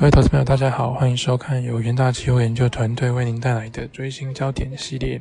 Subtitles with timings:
[0.00, 5.20] 各位投资朋友，大家好，欢迎收看由元大期货研究团队为您带来的追星焦点系列。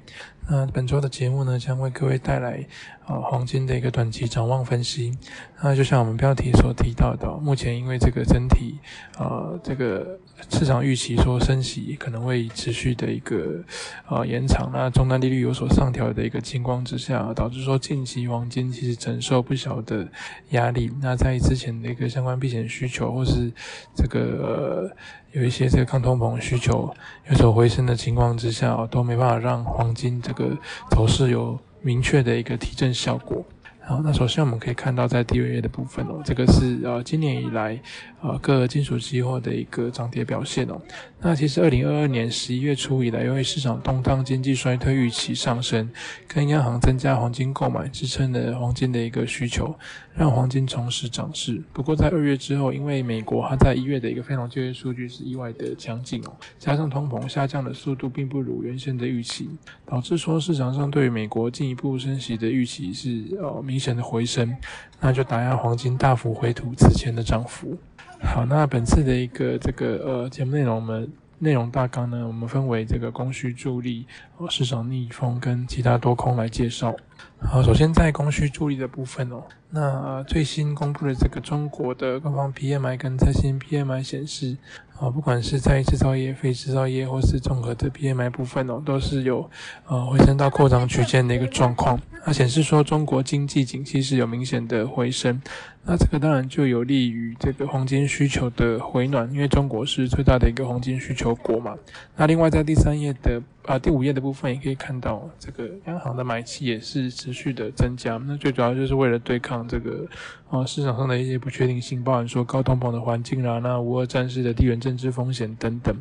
[0.52, 2.66] 那本周的节目呢，将为各位带来
[3.06, 5.16] 呃黄金的一个短期展望分析。
[5.62, 8.80] 那就像我们标题所提到的，目前因为这个整体
[9.20, 10.18] 呃这个
[10.50, 13.64] 市场预期说升息可能会持续的一个
[14.08, 20.08] 呃延长，那终端利率有所上调的一个情况之下，导致说近期黄金其实承受不小的
[20.50, 20.92] 压力。
[21.00, 23.52] 那在之前的一个相关避险需求或是
[23.96, 24.92] 这个
[25.32, 26.92] 有一些这个抗通膨需求
[27.30, 30.58] 有所回升的情况之下，都没办法让黄金这个
[30.90, 33.44] 走势有明确的一个提振效果。
[33.90, 37.82] 好，那首先我们可以看到在第二页的部分哦，这个是呃今年以来
[38.22, 40.80] 呃各金属期货的一个涨跌表现哦。
[41.20, 45.90] 那其实二零二二年十一月初以来，由于市场动荡、经济衰退预期上升，
[46.28, 49.74] 跟央行增加黄金购买支撑的黄金的一个需求，
[50.14, 51.60] 让黄金重拾涨势。
[51.74, 59.50] 不过在二月之后，因为美国它在一月的一个非农就业数据是意外的强劲哦，加上通膨下降的速度并不如原先的预期，
[59.84, 63.79] 导致说市场上对于美国进一步升息的预期是呃明。
[63.80, 64.56] 显的回升，
[65.00, 67.78] 那就打压黄金大幅回吐此前的涨幅。
[68.22, 74.06] 好，那本次的一个这个呃节目内容，我们内容大纲呢，我们分为这个供需助力、
[74.50, 76.94] 市场逆风跟其他多空来介绍。
[77.42, 84.58] 好，首先在供需助力的部分哦，那最新公布的这个中国的官方 PMI 跟最新 PMI 显示。
[85.00, 89.50] 啊，不管是在制造业、非制造业，或是综合的 PMI 部分哦，都是有
[89.88, 91.98] 呃回升到扩张区间的一个状况。
[92.26, 95.42] 那显示说中国经济景气是有明显的回升，
[95.86, 101.78] 那这个当然就有利于这个黄金需求的回暖，因为中国是最大的一个黄金需求国嘛。
[102.18, 108.22] 那另外在第三页的啊第五页的部分也可以看到，这个央行的买气也是持续的增加。
[108.28, 110.06] 那最主要就是为了对抗这个
[110.50, 115.00] 啊市场上的一些不确定性，包含说高通膨的环境啦，那无二战事的地缘政。
[115.00, 115.96] 治风险等等，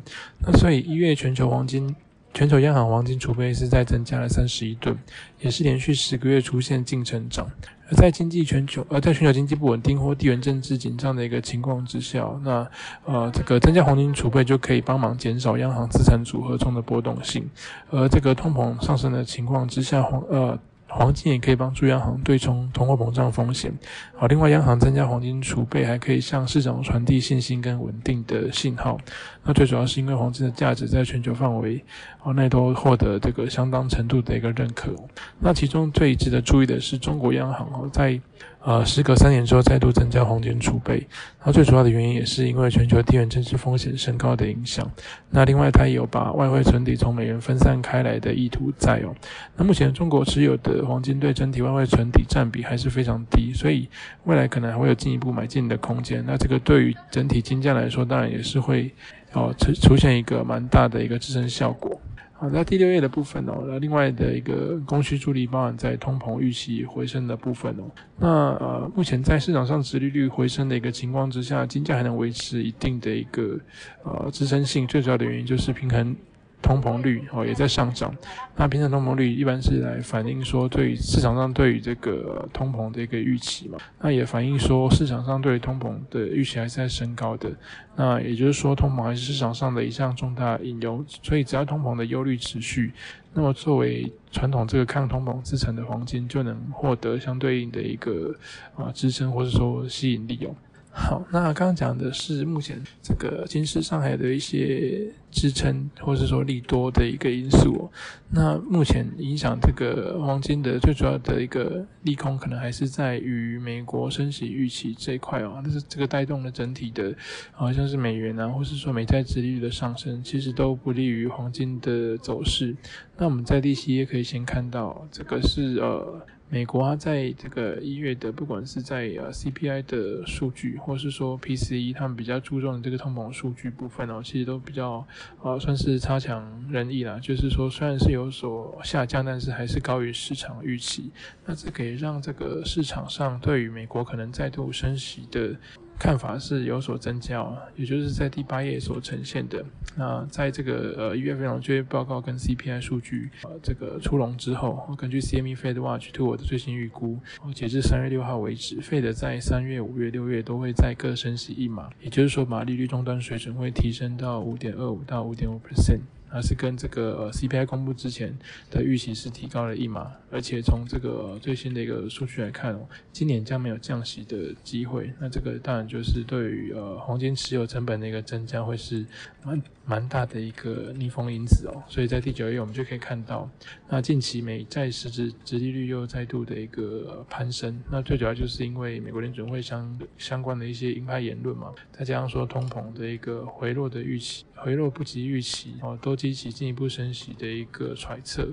[0.45, 1.95] 那所以一月全球黄金、
[2.33, 4.93] 全球央行黄金储备是在增加了三十一吨，
[5.39, 7.47] 也是连续十个月出现净成长。
[7.89, 12.69] 而在经济全球，而在全球经济不稳定或地缘政治紧张的一个情况之下，那
[13.05, 17.49] 呃这个增加黄金储备就可以帮忙减少央行资产组合中的波动性。
[17.89, 20.59] 而这个通膨上升的情况之下，黄呃。
[20.89, 23.71] 黄金也可以帮助央行对冲通货膨胀风险。
[24.15, 28.99] 好，另外央行增加黄金储备，还可以向市场传递信心跟稳定的信号。
[29.43, 31.83] 那最主要是因为黄金的价值在全球范围，
[32.23, 34.91] 哦，那都获得这个相当程度的一个认可。
[35.39, 38.19] 那其中最值得注意的是，中国央行哦，在
[38.61, 41.07] 呃，时隔三年之后再度增加黄金储备，
[41.45, 44.85] 那最主要的原因也是因为全球地缘政治风险升高的影响。
[45.29, 49.15] 那另外，它也有把外汇存底从美元分散开来的意图在哦。
[49.55, 53.87] 那目前中国持有的黄金对整体外汇存底占比还是非常低，所以
[54.25, 56.23] 未来可能还会有进一步买进的空间。
[56.27, 58.93] 那这个对于整体金价来说，当然也是会
[59.31, 61.98] 哦出出现一个蛮大的一个支撑效果。
[62.39, 67.83] 好，那第六页的部分哦，那另外的一个供需助力包含在通膨预期回升的部分哦。
[68.17, 73.59] 那呃，目前在市场上殖利率回升的一个情况之下，金价还能维持一定的一个
[74.05, 76.15] 呃支撑性，最主要的原因就是平衡。
[76.61, 78.13] 通膨率哦也在上涨，
[78.55, 87.49] 那平常通膨率一般是来反映说对于市场上对于这个通膨的一个预期嘛，那也反映说市场上对于通膨的预期还是在升高的，
[87.95, 92.91] 那也就是说通膨还是市场上的一项重大隐忧，所以只要通膨的忧虑持续，
[93.33, 98.35] 那么作为传统这个抗通膨资产的黄金就能获得相对应的一个
[98.75, 100.53] 啊支撑或者说吸引力哦。
[100.91, 107.89] 好，那刚刚讲的是目前这个金市上海的一些支撑，或者说利多的一个因素。
[108.31, 115.61] 那目前影响这个黄金的最主要的一个利空，可能还是在于美国升息预期这一块哦。
[115.63, 117.15] 但是这个带动了整体的，
[117.51, 122.75] 好像是美元啊，或是说美债殖利率的上升，其实都不利于黄金的走势。
[123.15, 126.25] 那我们在利息也可以先看到，这个是呃。
[126.51, 135.05] 美国啊，在这个一月的，不管是在呃 CPI 的数据，或是说 PCE，他们比较注重的这个通膨数据部分哦，其实都比较
[135.43, 137.19] 啊算是差强人意啦。
[137.21, 141.11] 就是说，虽然是有所下降，但是还是高于市场预期。
[141.45, 145.55] 那这可以让这个市场上对于美国可能再度升息的。
[145.99, 149.63] 看法是有所增加，也就是在第八页所呈现的。
[149.97, 157.19] 那在这个呃一月非农就业报告跟 CPI 数据呃这个出笼之后，根据 CME Fed Watch Two 的最新预估，
[157.53, 165.99] 截至三月六号为止，Fed 在三月、五月、六月都会再各升息一码，也就是说，把利率终端水准会提升到五点二五到五点五 percent。
[166.31, 168.37] 它是跟这个呃 CPI 公布之前
[168.69, 175.11] 的预期是提高了一码，而且从这个最新的一个数据来看哦，今年将没有降息的机会。
[175.19, 179.05] 那这个当然就是对于呃黄金持有成本的一个增加，会是
[179.43, 181.83] 蛮蛮大的一个逆风因子哦。
[181.87, 183.49] 所以在第九页我们就可以看到，
[183.89, 187.81] 那近期美债实质殖利率又再度的一个攀升。
[187.91, 198.49] 那最主要就是因为美国联准会相相关的一些鹰派言论嘛，再加上说通膨的一个回落的预期，回落不及预期哦，都激起进一步升息的一个揣测。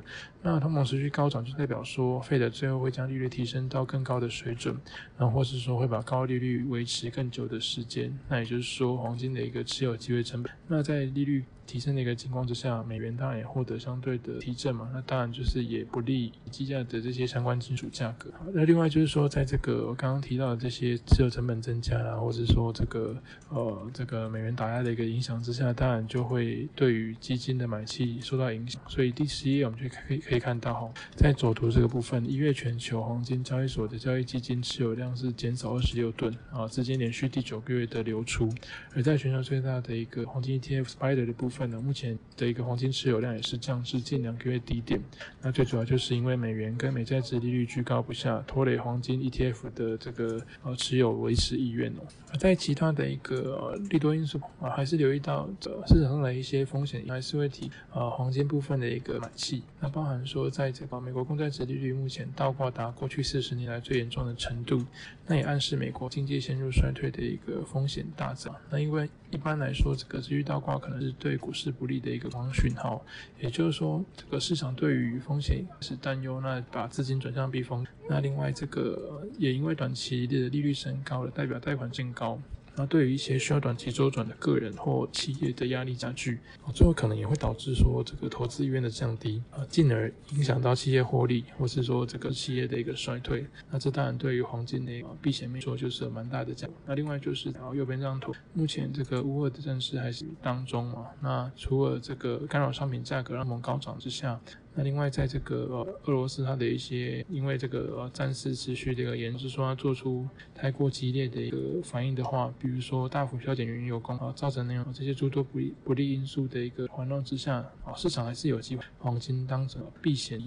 [0.47, 4.77] 那通膨持续高涨，就代表说费的最后会将利率提升到更高的水准，
[5.19, 8.17] 然后或是说会把高利率维持更久的时间。
[8.29, 10.53] 那也就是说，黄金的一个持有机会成本。
[10.69, 14.89] 那在利率提升的一个情况之下，美元当然也获得相对的提振嘛。
[14.95, 18.31] 那当然就是也不利计价的这些相关金属价格。
[18.53, 23.17] 那另外就是说，在这个我刚刚提到的这些持有成本增加啊，或者说这个
[23.49, 28.81] 呃这个美元打压的一个影响之下，当然就会对于基金的买气受到影响。
[28.87, 38.49] 所以第十页我们就可以可以可以看到哈，在左图这个部分，一月全球黄金交易所的交易基金持有量是减少二十六吨啊，资金连续第九个月的流出。
[38.95, 41.57] 而在全球最大的一个黄金 ETF Spider 的部分。
[41.71, 45.01] 呢，目前的一个黄金持有量也是降至近两个月低点。
[45.41, 52.03] 那最主要就是因为美元跟美债值利率居高不下，拖累黄金 ETF 的这个呃持有维持意愿哦。
[52.31, 55.49] 而在其他的一个利多因素啊，还是留意到
[55.87, 59.63] 市场上的一些风险，还是会提呃黄金部分的一个买气。
[59.81, 64.85] 那包含说，在这个美国公债值利率目前倒挂达过去四十年来最严重的程度，
[65.27, 68.53] 那也暗示美国经济陷入衰退的一个风险大增。
[68.71, 73.05] 那因为一般来说，这个值率倒挂可能是对股市不利的一个光讯号，
[73.41, 77.87] 也就是说，这个市场对于风险是担忧，那把资金转向避风。
[78.09, 82.41] 那另外，这个也因为短期的利率升高了，代表贷款增高。
[82.77, 93.47] 那对于一些需要短期周转的个人或企业的压力加剧，啊最后可能也会导致说这个投资意愿的降低啊，进而影响到企业获利，或是说这个企业的一个衰退。
[93.71, 96.71] 那这当然对于黄金的避险面说就是蛮大的降。
[96.85, 101.07] 那另外就是然后右边这张图，目前这个乌俄的战事还是当中嘛。
[101.21, 104.39] 那除了这个干扰商品价格让我们高涨之下。
[104.79, 117.57] 那另外，在这个呃俄罗斯，它的一些因为这个呃战事持续的一个延迟，说它做出太过激烈的一个反应的话，比如说大幅削减原油供啊，造成那种这些诸多不利不利因素的一个环绕之下，
[117.87, 120.41] 啊市场还是有机会黄金当成避险。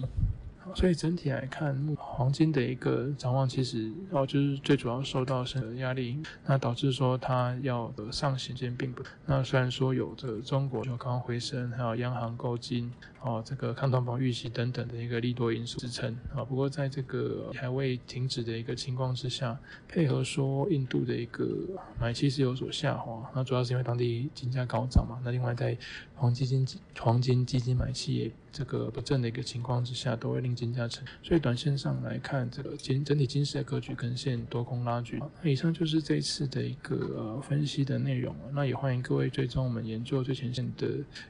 [0.74, 9.02] 所以整体来看，黄金的一个展望其实哦，就是最主要受到升的压力，那导致说它要的上行间并不。
[9.26, 16.44] 那虽然说有这中国就刚刚回升，还有央行购金哦，这个抗通膨预期等等的一个利多因素支撑啊。
[16.44, 19.58] 不过在这个还未停止的一个情况之下，
[19.88, 21.46] 配合说印度的一个
[22.00, 25.18] 买气是有所下滑，那主要是因为当地金价高涨嘛。
[25.24, 25.76] 那另外在
[26.14, 31.02] 黄金金黄金基金买气也这个不正的一个情况之下，都会令金价沉。
[31.22, 35.18] 所以短线上来看，这个金整体金市的格局跟现多空拉锯。
[35.42, 38.36] 那以上就是这一次的一个呃分析的内容。
[38.52, 40.86] 那也欢迎各位追踪我们研究最前线的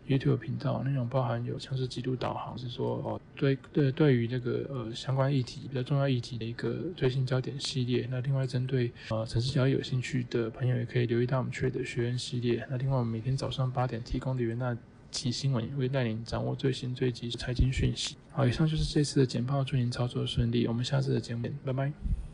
[0.08, 8.08] YouTube 频道，内容包含有像是极度导航，是说哦对对对于这个呃相关议题比较重要议题的一个最新焦点系列。
[8.10, 12.66] 那另外针对呃城市交易有兴趣的朋友，也可以留意到我们缺的学员系列。
[12.68, 14.00] 那另外我们每天早上八点。
[14.10, 14.74] 提供的元大
[15.10, 18.16] 期新闻，会带领掌握最新最及财经讯息。
[18.30, 20.66] 好，以上就是这次的简报，祝您操作顺利。
[20.66, 22.29] 我们下次的节目见，拜拜。